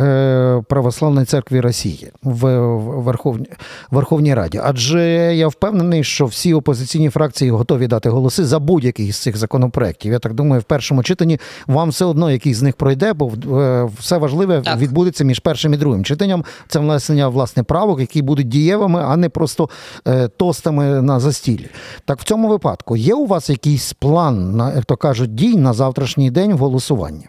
Православної 0.70 1.26
церкви 1.26 1.62
Росії 1.62 2.12
в 2.24 2.60
Верховній 2.78 3.50
Верховній 3.92 4.34
Раді? 4.34 4.62
Адже 4.64 5.02
я 5.36 5.48
впевнений, 5.48 6.04
що 6.04 6.26
всі 6.26 6.54
опозиційні 6.54 7.10
фракції 7.10 7.52
готові 7.52 7.88
дати 7.88 8.10
голоси 8.10 8.46
за 8.46 8.60
будь-який 8.60 9.12
з 9.12 9.18
цих 9.18 9.38
законопроектів. 9.38 10.12
Я 10.12 10.20
так 10.20 10.34
думаю, 10.34 10.62
в 10.62 10.64
першому 10.64 11.04
читанні 11.04 11.40
вам 11.68 11.90
все 11.90 12.06
одно 12.06 12.32
якийсь 12.32 12.58
з 12.58 12.62
них 12.62 12.76
пройде, 12.90 13.14
бо 13.14 13.32
е, 13.60 13.90
все 14.00 14.18
важливе 14.18 14.62
так. 14.62 14.78
відбудеться 14.78 15.24
між 15.24 15.40
першим 15.40 15.74
і 15.74 15.78
другим 15.78 16.06
читанням. 16.06 16.46
Це 16.68 16.80
внесення 16.80 17.28
власне 17.28 17.64
правок, 17.64 18.00
які 18.00 18.22
будуть 18.22 18.48
дієвими, 18.48 19.04
а 19.06 19.18
не 19.18 19.30
просто 19.30 19.70
е, 20.08 20.28
тостами 20.28 21.02
на 21.02 21.20
застілі. 21.20 21.70
Так 22.06 22.20
в 22.20 22.24
цьому 22.24 22.48
випадку 22.48 22.98
є 22.98 23.14
у 23.14 23.26
вас 23.26 23.50
якийсь 23.50 23.94
план 23.94 24.56
на 24.56 24.74
як 24.74 24.86
то 24.86 24.98
кажуть 24.98 25.36
дій 25.36 25.56
на 25.56 25.74
завтрашній 25.74 26.32
день 26.32 26.54
в 26.54 26.58
голосуванні? 26.58 27.28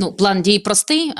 Ну, 0.00 0.12
план 0.12 0.42
дій 0.42 0.58
простий. 0.58 1.12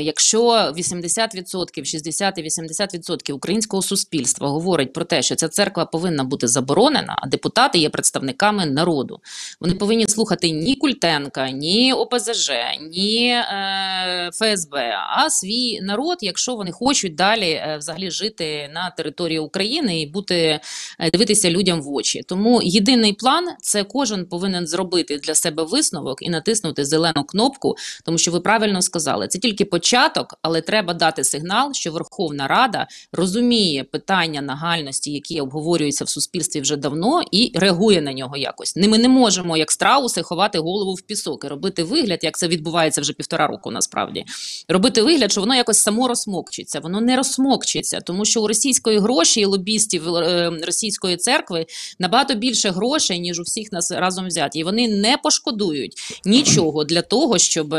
Якщо 0.00 0.40
80%, 0.48 1.84
60 1.84 2.38
і 2.38 2.42
80% 2.42 3.32
українського 3.32 3.82
суспільства 3.82 4.48
говорить 4.48 4.92
про 4.92 5.04
те, 5.04 5.22
що 5.22 5.34
ця 5.34 5.48
церква 5.48 5.84
повинна 5.84 6.24
бути 6.24 6.48
заборонена, 6.48 7.16
а 7.22 7.28
депутати 7.28 7.78
є 7.78 7.90
представниками 7.90 8.66
народу. 8.66 9.20
Вони 9.60 9.74
повинні 9.74 10.06
слухати 10.06 10.50
ні 10.50 10.76
Культенка, 10.76 11.50
ні 11.50 11.92
ОПЗЖ, 11.92 12.50
ні 12.90 13.28
е, 13.28 14.30
ФСБ, 14.32 14.94
а 15.16 15.30
свій 15.30 15.80
народ, 15.80 16.18
якщо 16.20 16.56
вони 16.56 16.72
хочуть 16.72 17.14
далі 17.14 17.50
е, 17.50 17.76
взагалі 17.78 18.10
жити 18.10 18.70
на 18.74 18.90
території 18.90 19.38
України 19.38 20.00
і 20.00 20.06
бути 20.06 20.60
е, 21.00 21.10
дивитися 21.10 21.50
людям 21.50 21.82
в 21.82 21.88
очі. 21.88 22.22
Тому 22.26 22.62
єдиний 22.62 23.12
план 23.12 23.48
це 23.60 23.84
кожен 23.84 24.26
повинен 24.26 24.66
зробити 24.66 25.18
для 25.18 25.34
себе 25.34 25.62
висновок 25.62 26.22
і 26.22 26.30
натиснути 26.30 26.84
зелену 26.84 27.24
кнопку 27.24 27.76
тому 28.04 28.18
що 28.18 28.30
ви 28.30 28.40
правильно 28.40 28.82
сказали, 28.82 29.28
це 29.28 29.38
тільки 29.38 29.64
початок, 29.64 30.34
але 30.42 30.60
треба 30.60 30.94
дати 30.94 31.24
сигнал, 31.24 31.72
що 31.72 31.92
Верховна 31.92 32.46
Рада 32.46 32.86
розуміє 33.12 33.84
питання 33.84 34.42
нагальності, 34.42 35.12
які 35.12 35.40
обговорюються 35.40 36.04
в 36.04 36.08
суспільстві 36.08 36.60
вже 36.60 36.76
давно, 36.76 37.22
і 37.30 37.52
реагує 37.54 38.02
на 38.02 38.12
нього 38.12 38.36
якось. 38.36 38.76
Ми 38.76 38.98
не 38.98 39.08
можемо, 39.08 39.56
як 39.56 39.72
страуси, 39.72 40.22
ховати 40.22 40.58
голову 40.58 40.94
в 40.94 41.02
пісок 41.02 41.44
і 41.44 41.48
робити 41.48 41.82
вигляд, 41.82 42.18
як 42.22 42.38
це 42.38 42.48
відбувається 42.48 43.00
вже 43.00 43.12
півтора 43.12 43.46
року. 43.46 43.70
Насправді 43.70 44.24
робити 44.68 45.02
вигляд, 45.02 45.32
що 45.32 45.40
воно 45.40 45.54
якось 45.54 45.78
само 45.78 46.08
розсмокчиться. 46.08 46.80
Воно 46.80 47.00
не 47.00 47.16
розсмокчиться, 47.16 48.00
тому 48.00 48.24
що 48.24 48.42
у 48.42 48.46
російської 48.46 48.98
гроші 48.98 49.40
і 49.40 49.44
лобістів 49.44 50.14
е, 50.14 50.52
російської 50.62 51.16
церкви 51.16 51.66
набагато 51.98 52.34
більше 52.34 52.70
грошей 52.70 53.20
ніж 53.20 53.40
у 53.40 53.42
всіх 53.42 53.72
нас 53.72 53.90
разом 53.90 54.26
взяті, 54.26 54.58
і 54.58 54.64
вони 54.64 54.88
не 54.88 55.16
пошкодують 55.16 56.20
нічого 56.24 56.84
для 56.84 57.02
того, 57.02 57.38
щоб 57.38 57.76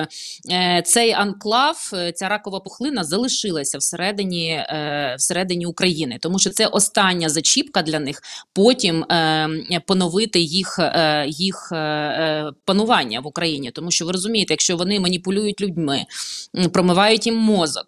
цей 0.86 1.12
анклав, 1.12 1.92
е, 1.94 2.12
ця 2.12 2.30
ракова 2.30 2.60
пухлина 2.60 3.04
залишилася 3.04 3.78
всередині 3.78 4.50
е, 4.50 5.16
всередині 5.20 5.66
України, 5.66 6.18
тому 6.22 6.40
що 6.40 6.50
це 6.50 6.68
остання 6.68 7.30
зачіпка 7.30 7.82
для 7.82 8.00
них. 8.00 8.22
Потім 8.54 9.06
поновити 9.86 10.40
їх 10.40 10.80
їх 11.28 11.72
панування 12.66 13.20
в 13.20 13.28
Україні, 13.28 13.72
тому 13.72 13.92
що 13.92 14.06
ви 14.06 14.12
розумієте, 14.12 14.54
якщо 14.54 14.78
вони 14.78 15.00
маніпулюють 15.00 15.62
людьми, 15.62 16.06
промивають 16.74 17.26
їм 17.26 17.36
мозок 17.36 17.86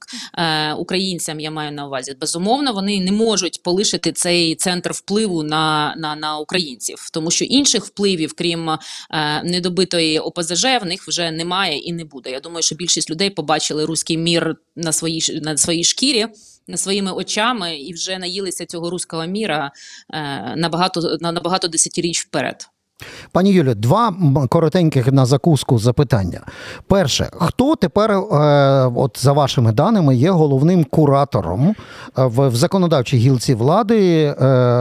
українцям, 0.78 1.40
я 1.40 1.52
маю 1.52 1.72
на 1.72 1.86
увазі, 1.88 2.16
безумовно, 2.22 2.74
вони 2.74 3.00
не 3.00 3.12
можуть 3.12 3.64
полишити 3.64 4.12
цей 4.12 4.56
центр 4.56 4.92
впливу 4.92 5.44
на, 5.44 5.96
на, 5.98 6.16
на 6.16 6.38
українців, 6.38 7.10
тому 7.14 7.32
що 7.32 7.46
інших 7.46 7.86
впливів, 7.86 8.34
крім 8.38 8.78
недобитої 9.44 10.20
ОПЗЖ, 10.20 10.64
в 10.64 10.86
них 10.86 11.08
вже 11.08 11.32
немає 11.32 11.78
і 11.78 11.94
не 11.94 12.06
буде. 12.08 12.32
Я 12.32 12.40
думаю, 12.40 12.64
що 12.64 12.76
більшість 12.76 13.10
людей 13.10 13.30
побачили 13.30 13.86
руський 13.86 14.18
мір 14.18 14.56
на 14.76 14.94
своїй 14.94 15.42
на 15.42 15.58
своїй 15.58 15.84
шкірі, 15.84 16.28
на 16.68 16.78
своїми 16.78 17.12
очами 17.12 17.78
і 17.78 17.94
вже 17.94 18.18
наїлися 18.18 18.66
цього 18.66 18.90
руського 18.90 19.26
міра 19.26 19.72
е, 20.14 20.54
набагато 20.56 21.18
на 21.22 21.32
набагато 21.32 21.68
десятиріч 21.68 22.22
вперед. 22.22 22.70
Пані 23.32 23.52
Юлі, 23.52 23.76
два 23.76 24.14
коротеньких 24.50 25.12
на 25.12 25.26
закуску 25.26 25.80
запитання. 25.80 26.42
Перше, 26.88 27.30
хто 27.32 27.76
тепер, 27.76 28.12
е, 28.12 28.18
от 28.96 29.18
за 29.20 29.34
вашими 29.34 29.72
даними, 29.72 30.16
є 30.16 30.32
головним 30.32 30.84
куратором 30.84 31.68
е, 31.70 31.76
в 32.26 32.56
законодавчій 32.56 33.18
гілці 33.18 33.54
влади 33.54 34.24
е, 34.24 34.36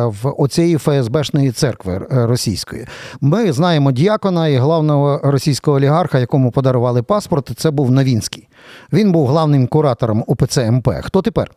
в 0.05 0.35
оцієї 0.39 0.79
ФСБшної 0.79 1.53
церкви 1.53 2.07
російської? 2.11 2.87
Ми 3.21 3.53
знаємо 3.53 3.93
діакона 3.93 4.49
і 4.49 4.57
главного 4.57 5.21
російського 5.25 5.77
олігарха, 5.77 6.19
якому 6.19 6.51
подарували 6.51 7.03
паспорт. 7.03 7.51
Це 7.57 7.71
був 7.71 7.91
Новінський. 7.91 8.49
Він 8.93 9.13
був 9.13 9.29
главним 9.29 9.67
куратором 9.67 10.25
УПЦ 10.27 10.71
МП. 10.71 10.89
Хто 11.03 11.23
тепер? 11.23 11.51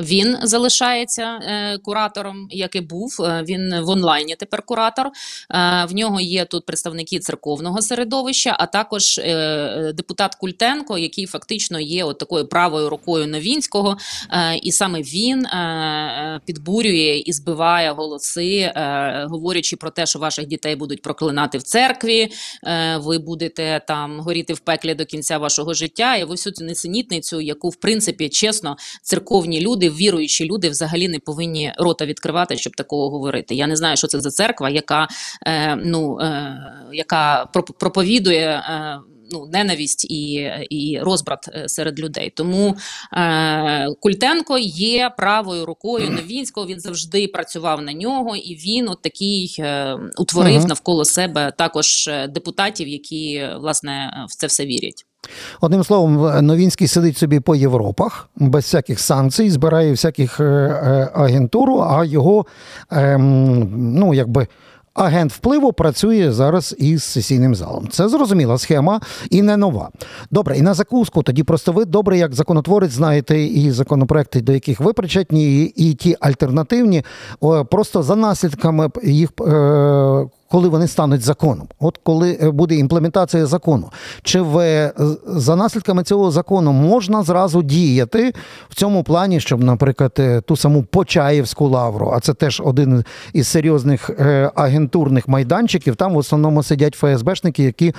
Він 0.00 0.36
залишається 0.42 1.22
е, 1.22 1.78
куратором, 1.78 2.46
як 2.50 2.76
і 2.76 2.80
був. 2.80 3.16
Е, 3.20 3.44
він 3.48 3.80
в 3.80 3.88
онлайні 3.88 4.36
тепер 4.36 4.62
куратор. 4.62 5.06
Е, 5.06 5.10
в 5.84 5.94
нього 5.94 6.20
є 6.20 6.44
тут 6.44 6.66
представники 6.66 7.18
церковного 7.18 7.82
середовища, 7.82 8.56
а 8.58 8.66
також 8.66 9.18
е, 9.18 9.92
депутат 9.94 10.34
Культенко, 10.34 10.98
який 10.98 11.26
фактично 11.26 11.80
є 11.80 12.04
от 12.04 12.18
такою 12.18 12.48
правою 12.48 12.88
рукою 12.88 13.26
Новінського. 13.26 13.96
Е, 14.32 14.56
і 14.56 14.72
саме 14.72 15.00
він 15.02 15.46
е, 15.46 15.56
е, 15.56 16.40
підбурює 16.44 17.22
і 17.26 17.32
збиває 17.32 17.92
голоси, 17.92 18.56
е, 18.56 19.26
говорячи 19.28 19.76
про 19.76 19.90
те, 19.90 20.06
що 20.06 20.18
ваших 20.18 20.46
дітей 20.46 20.76
будуть 20.76 21.02
проклинати 21.02 21.58
в 21.58 21.62
церкві. 21.62 22.28
Е, 22.64 22.96
ви 22.96 23.18
будете 23.18 23.80
там 23.88 24.20
горіти 24.20 24.52
в 24.52 24.58
пеклі 24.58 24.94
до 24.94 25.04
кінця 25.04 25.38
вашого 25.38 25.74
життя. 25.74 26.16
І 26.16 26.24
ви 26.24 26.30
всю 26.30 26.52
цю 26.52 26.64
несенітницю, 26.64 27.40
яку 27.40 27.68
в 27.68 27.76
принципі 27.76 28.28
чесно 28.28 28.76
церковні 29.02 29.60
люди 29.60 29.89
віруючі 29.90 30.44
люди 30.44 30.68
взагалі 30.68 31.08
не 31.08 31.18
повинні 31.18 31.72
рота 31.78 32.06
відкривати, 32.06 32.56
щоб 32.56 32.76
такого 32.76 33.10
говорити. 33.10 33.54
Я 33.54 33.66
не 33.66 33.76
знаю, 33.76 33.96
що 33.96 34.06
це 34.06 34.20
за 34.20 34.30
церква, 34.30 34.70
яка 34.70 35.08
е, 35.46 35.76
ну 35.76 36.18
е, 36.20 36.56
яка 36.92 37.46
проповідує. 37.78 38.48
Е, 38.48 39.00
ну 39.30 39.46
ненависть 39.46 40.10
і, 40.10 40.50
і 40.70 40.98
розбрат 41.02 41.48
е, 41.48 41.68
серед 41.68 42.00
людей. 42.00 42.32
Тому 42.36 42.76
е, 43.12 43.86
Культенко 44.00 44.58
є 44.58 45.10
правою 45.16 45.66
рукою 45.66 46.10
Новінського. 46.16 46.66
Він 46.66 46.80
завжди 46.80 47.28
працював 47.28 47.82
на 47.82 47.92
нього, 47.92 48.36
і 48.36 48.54
він 48.54 48.88
от 48.88 49.02
такий 49.02 49.56
е, 49.58 49.96
утворив 50.18 50.58
Мгм. 50.58 50.68
навколо 50.68 51.04
себе 51.04 51.52
також 51.58 52.08
е, 52.08 52.28
депутатів, 52.28 52.88
які 52.88 53.48
власне 53.56 54.24
в 54.28 54.36
це 54.36 54.46
все 54.46 54.66
вірять. 54.66 55.06
Одним 55.60 55.84
словом, 55.84 56.46
Новінський 56.46 56.88
сидить 56.88 57.16
собі 57.16 57.40
по 57.40 57.56
Європах 57.56 58.28
без 58.36 58.64
всяких 58.64 59.00
санкцій, 59.00 59.50
збирає 59.50 59.90
всяких 59.90 60.40
е, 60.40 60.44
е, 60.44 61.10
агентуру, 61.14 61.78
а 61.78 62.04
його 62.04 62.46
ем, 62.90 63.68
ну, 63.98 64.14
якби. 64.14 64.46
Агент 64.94 65.32
впливу 65.32 65.72
працює 65.72 66.32
зараз 66.32 66.76
із 66.78 67.04
сесійним 67.04 67.54
залом. 67.54 67.88
Це 67.88 68.08
зрозуміла 68.08 68.58
схема 68.58 69.00
і 69.30 69.42
не 69.42 69.56
нова. 69.56 69.90
Добре, 70.30 70.58
і 70.58 70.62
на 70.62 70.74
закуску 70.74 71.22
тоді 71.22 71.42
просто 71.42 71.72
ви 71.72 71.84
добре, 71.84 72.18
як 72.18 72.34
законотворець, 72.34 72.92
знаєте 72.92 73.40
і 73.40 73.70
законопроекти, 73.70 74.40
до 74.40 74.52
яких 74.52 74.80
ви 74.80 74.92
причетні, 74.92 75.62
і, 75.62 75.90
і 75.90 75.94
ті 75.94 76.16
альтернативні, 76.20 77.04
просто 77.70 78.02
за 78.02 78.16
наслідками 78.16 78.90
їх. 79.02 79.30
Коли 80.50 80.68
вони 80.68 80.88
стануть 80.88 81.22
законом, 81.22 81.68
от 81.80 81.98
коли 82.02 82.38
е, 82.42 82.50
буде 82.50 82.74
імплементація 82.74 83.46
закону, 83.46 83.90
чи 84.22 84.40
в 84.40 84.58
е, 84.58 84.92
за 85.26 85.56
наслідками 85.56 86.02
цього 86.02 86.30
закону 86.30 86.72
можна 86.72 87.22
зразу 87.22 87.62
діяти 87.62 88.32
в 88.68 88.74
цьому 88.74 89.02
плані, 89.02 89.40
щоб, 89.40 89.64
наприклад, 89.64 90.12
е, 90.18 90.40
ту 90.40 90.56
саму 90.56 90.82
Почаївську 90.82 91.68
лавру, 91.68 92.12
а 92.14 92.20
це 92.20 92.34
теж 92.34 92.62
один 92.64 93.04
із 93.32 93.48
серйозних 93.48 94.10
агентурних 94.54 95.28
майданчиків. 95.28 95.96
Там 95.96 96.14
в 96.14 96.16
основному 96.16 96.62
сидять 96.62 96.94
ФСБшники, 96.94 97.62
які 97.62 97.94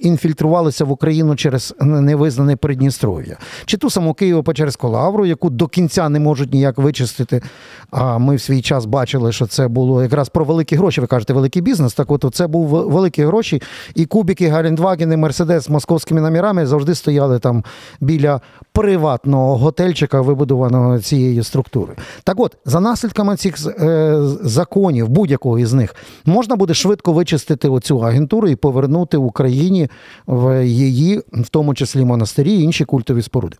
інфільтрувалися 0.00 0.84
в 0.84 0.90
Україну 0.90 1.36
через 1.36 1.74
невизнане 1.80 2.56
Придністров'я, 2.56 3.36
чи 3.64 3.76
ту 3.76 3.90
саму 3.90 4.12
Києво-Печерську 4.12 4.88
лавру, 4.88 5.26
яку 5.26 5.50
до 5.50 5.68
кінця 5.68 6.08
не 6.08 6.20
можуть 6.20 6.52
ніяк 6.52 6.78
вичистити. 6.78 7.42
А 7.90 8.18
ми 8.18 8.36
в 8.36 8.40
свій 8.40 8.62
час 8.62 8.84
бачили, 8.84 9.32
що 9.32 9.46
це 9.46 9.68
було 9.68 10.02
якраз 10.02 10.28
про 10.28 10.44
великі 10.44 10.76
гроші. 10.76 11.00
Ви 11.00 11.06
кажете, 11.06 11.32
великий 11.32 11.62
бізнес. 11.66 11.94
Так, 11.94 12.10
от 12.10 12.24
це 12.32 12.46
був 12.46 12.68
великі 12.68 13.24
гроші, 13.24 13.62
і 13.94 14.06
кубики 14.06 14.48
Галендвагени, 14.48 15.16
Мерседес 15.16 15.64
з 15.64 15.70
московськими 15.70 16.20
номерами 16.20 16.66
завжди 16.66 16.94
стояли 16.94 17.38
там 17.38 17.64
біля 18.00 18.40
приватного 18.72 19.56
готельчика, 19.56 20.20
вибудованого 20.20 20.98
цією 20.98 21.44
структурою. 21.44 21.96
Так 22.24 22.40
от, 22.40 22.56
за 22.64 22.80
наслідками 22.80 23.36
цих 23.36 23.54
е, 23.66 24.16
законів, 24.42 25.08
будь-якого 25.08 25.58
із 25.58 25.72
них, 25.72 25.94
можна 26.24 26.56
буде 26.56 26.74
швидко 26.74 27.12
вичистити 27.12 27.68
оцю 27.68 27.98
агентуру 27.98 28.48
і 28.48 28.56
повернути 28.56 29.16
Україні 29.16 29.88
в 30.26 30.66
її, 30.66 31.22
в 31.32 31.48
тому 31.48 31.74
числі 31.74 32.04
монастирі 32.04 32.52
і 32.52 32.62
інші 32.62 32.84
культові 32.84 33.22
споруди. 33.22 33.56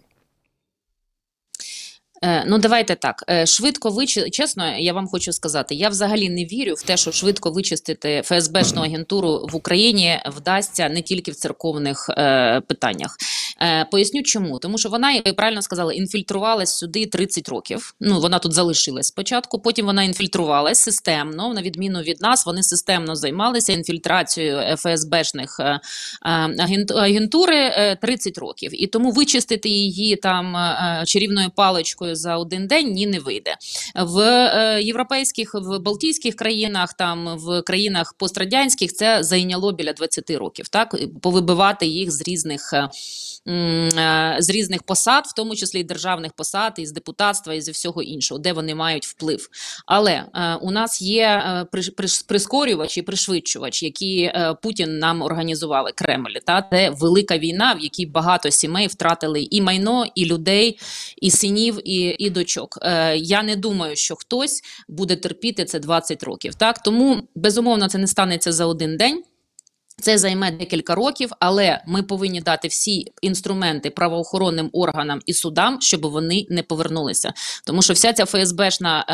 Е, 2.22 2.44
Ну, 2.46 2.58
давайте 2.58 2.94
так. 2.94 3.24
Е, 3.30 3.46
Швидко 3.46 3.90
вичистити, 3.90 4.30
чесно, 4.30 4.76
я 4.78 4.92
вам 4.92 5.08
хочу 5.08 5.32
сказати, 5.32 5.74
я 5.74 5.88
взагалі 5.88 6.30
не 6.30 6.44
вірю 6.44 6.74
в 6.74 6.82
те, 6.82 6.96
що 6.96 7.12
швидко 7.12 7.50
вичистити 7.50 8.22
ФСБшну 8.24 8.82
агентуру 8.82 9.48
в 9.52 9.56
Україні 9.56 10.20
вдасться 10.26 10.88
не 10.88 11.02
тільки 11.02 11.30
в 11.30 11.34
церковних 11.34 12.10
е, 12.10 12.60
питаннях. 12.66 13.16
Е, 13.62 13.84
Поясню 13.84 14.22
чому. 14.22 14.58
Тому 14.58 14.78
що 14.78 14.88
вона, 14.88 15.12
як 15.12 15.26
ви 15.26 15.32
правильно 15.32 15.62
сказали, 15.62 15.94
інфільтрувалась 15.94 16.78
сюди 16.78 17.06
30 17.06 17.48
років. 17.48 17.94
Ну, 18.00 18.20
вона 18.20 18.38
тут 18.38 18.52
залишилась 18.52 19.06
спочатку, 19.06 19.58
потім 19.58 19.86
вона 19.86 20.02
інфільтрувалась 20.02 20.78
системно, 20.78 21.54
на 21.54 21.62
відміну 21.62 22.00
від 22.00 22.20
нас, 22.20 22.46
вони 22.46 22.62
системно 22.62 23.16
займалися 23.16 23.72
інфільтрацією 23.72 24.76
ФСБшних 24.76 25.60
е, 25.60 25.64
е, 25.64 25.80
агент- 26.48 26.98
агентури 26.98 27.56
е, 27.56 27.96
30 28.02 28.38
років. 28.38 28.82
І 28.82 28.86
тому 28.86 29.10
вичистити 29.10 29.68
її 29.68 30.16
там 30.16 30.56
чарівною 31.06 31.50
паличкою 31.56 32.16
за 32.16 32.36
один 32.36 32.66
день 32.66 32.92
ні 32.92 33.06
не 33.06 33.18
вийде. 33.18 33.56
В 33.94 34.20
європейських, 34.82 35.54
в 35.54 35.78
Балтійських 35.78 36.36
країнах, 36.36 36.94
там 36.94 37.38
в 37.38 37.62
країнах 37.62 38.14
пострадянських 38.18 38.92
це 38.92 39.22
зайняло 39.22 39.72
біля 39.72 39.92
20 39.92 40.30
років. 40.30 40.68
Так 40.68 40.96
повибивати 41.22 41.86
їх 41.86 42.10
з 42.10 42.22
різних. 42.22 42.74
Е, 43.48 44.36
З 44.38 44.50
різних 44.50 44.82
посад, 44.82 45.24
в 45.26 45.34
тому 45.34 45.56
числі 45.56 45.80
і 45.80 45.84
державних 45.84 46.32
посад, 46.32 46.74
із 46.76 46.92
депутатства, 46.92 47.54
і 47.54 47.60
зі 47.60 47.70
всього 47.70 48.02
іншого, 48.02 48.38
де 48.38 48.52
вони 48.52 48.74
мають 48.74 49.06
вплив. 49.06 49.48
Але 49.86 50.12
е, 50.12 50.54
у 50.54 50.70
нас 50.70 51.02
є 51.02 51.24
е, 51.24 51.80
прискорювач 52.26 52.98
і 52.98 53.02
пришвидшувач, 53.02 53.82
які 53.82 54.32
Путін 54.62 54.98
нам 54.98 55.22
організували 55.22 55.92
Кремль. 55.94 56.36
Та 56.46 56.68
це 56.72 56.90
велика 56.90 57.38
війна, 57.38 57.74
в 57.74 57.80
якій 57.80 58.06
багато 58.06 58.50
сімей 58.50 58.86
втратили 58.86 59.48
і 59.50 59.62
майно, 59.62 60.06
і 60.14 60.26
людей, 60.26 60.78
і 61.16 61.30
синів, 61.30 61.80
і, 61.84 62.16
і 62.18 62.30
дочок. 62.30 62.78
Я 63.16 63.42
не 63.42 63.56
думаю, 63.56 63.96
що 63.96 64.16
хтось 64.16 64.62
буде 64.88 65.16
терпіти 65.16 65.64
це 65.64 65.78
20 65.78 66.22
років. 66.22 66.54
Так 66.54 66.82
тому 66.82 67.28
безумовно 67.34 67.88
це 67.88 67.98
не 67.98 68.06
станеться 68.06 68.52
за 68.52 68.66
один 68.66 68.96
день. 68.96 69.22
Це 70.00 70.18
займе 70.18 70.50
декілька 70.50 70.94
років, 70.94 71.30
але 71.40 71.82
ми 71.86 72.02
повинні 72.02 72.40
дати 72.40 72.68
всі 72.68 73.12
інструменти 73.22 73.90
правоохоронним 73.90 74.70
органам 74.72 75.20
і 75.26 75.32
судам, 75.32 75.80
щоб 75.80 76.06
вони 76.06 76.46
не 76.50 76.62
повернулися. 76.62 77.32
Тому 77.66 77.82
що 77.82 77.92
вся 77.92 78.12
ця 78.12 78.26
ФСБшна 78.26 79.04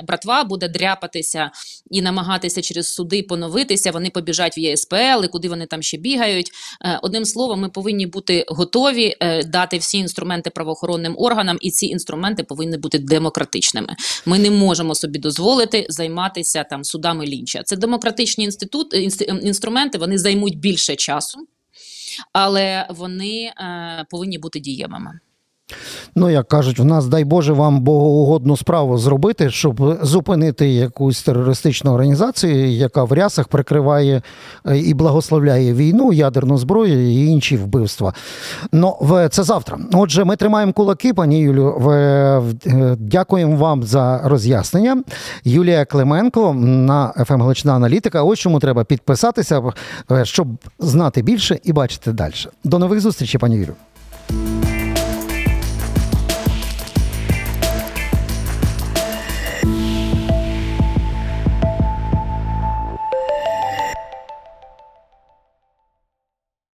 е, 0.00 0.04
братва 0.06 0.44
буде 0.44 0.68
дряпатися 0.68 1.50
і 1.90 2.02
намагатися 2.02 2.62
через 2.62 2.94
суди 2.94 3.22
поновитися. 3.22 3.90
Вони 3.90 4.10
побіжать 4.10 4.58
в 4.58 4.60
ЄСПЛ, 4.60 5.24
і 5.24 5.28
куди 5.28 5.48
вони 5.48 5.66
там 5.66 5.82
ще 5.82 5.96
бігають. 5.96 6.50
Е, 6.84 6.98
одним 7.02 7.24
словом, 7.24 7.60
ми 7.60 7.68
повинні 7.68 8.06
бути 8.06 8.44
готові 8.48 9.16
е, 9.20 9.44
дати 9.44 9.78
всі 9.78 9.98
інструменти 9.98 10.50
правоохоронним 10.50 11.14
органам, 11.18 11.58
і 11.60 11.70
ці 11.70 11.86
інструменти 11.86 12.42
повинні 12.42 12.76
бути 12.76 12.98
демократичними. 12.98 13.96
Ми 14.26 14.38
не 14.38 14.50
можемо 14.50 14.94
собі 14.94 15.18
дозволити 15.18 15.86
займатися 15.88 16.64
там 16.70 16.84
судами 16.84 17.26
лінча. 17.26 17.62
Це 17.62 17.76
демократичні 17.76 18.44
інститут, 18.44 18.94
інст- 18.94 19.40
інструменти. 19.40 19.98
Вони 19.98 20.18
займуть 20.28 20.58
більше 20.58 20.96
часу, 20.96 21.48
але 22.32 22.86
вони 22.90 23.52
е, 23.60 24.06
повинні 24.10 24.38
бути 24.38 24.60
дієвими. 24.60 25.20
Ну, 26.16 26.30
як 26.30 26.48
кажуть, 26.48 26.80
у 26.80 26.84
нас 26.84 27.06
дай 27.06 27.24
Боже 27.24 27.52
вам 27.52 27.80
богоугодну 27.80 28.56
справу 28.56 28.98
зробити, 28.98 29.50
щоб 29.50 29.98
зупинити 30.02 30.68
якусь 30.68 31.22
терористичну 31.22 31.92
організацію, 31.92 32.68
яка 32.70 33.04
в 33.04 33.12
рясах 33.12 33.48
прикриває 33.48 34.22
е, 34.66 34.78
і 34.78 34.94
благословляє 34.94 35.74
війну, 35.74 36.12
ядерну 36.12 36.58
зброю 36.58 37.10
і 37.10 37.26
інші 37.26 37.56
вбивства. 37.56 38.14
Ну, 38.72 38.96
в- 39.00 39.28
це 39.28 39.42
завтра. 39.42 39.78
Отже, 39.92 40.24
ми 40.24 40.36
тримаємо 40.36 40.72
кулаки, 40.72 41.14
пані 41.14 41.40
Юлю. 41.40 41.74
В- 41.78 42.38
в- 42.38 42.96
Дякуємо 42.96 43.56
вам 43.56 43.82
за 43.82 44.20
роз'яснення. 44.24 45.02
Юлія 45.44 45.84
Клименко 45.84 46.52
на 46.54 47.12
ФМ 47.26 47.40
Галична 47.42 47.74
Аналітика. 47.74 48.22
Ось 48.22 48.38
чому 48.38 48.58
треба 48.60 48.84
підписатися, 48.84 49.62
е, 50.10 50.24
щоб 50.24 50.48
знати 50.78 51.22
більше 51.22 51.58
і 51.64 51.72
бачити 51.72 52.12
далі. 52.12 52.32
До 52.64 52.78
нових 52.78 53.00
зустрічей, 53.00 53.40
пані 53.40 53.56
Юлю. 53.56 53.72